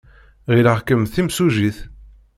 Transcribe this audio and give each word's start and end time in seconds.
Ɣileɣ-kem 0.53 1.01
d 1.03 1.09
timsujjit. 1.13 1.77